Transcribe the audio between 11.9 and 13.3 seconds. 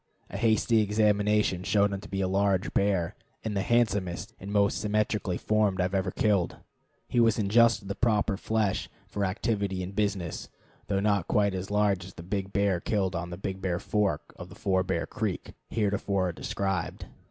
as the big bear killed on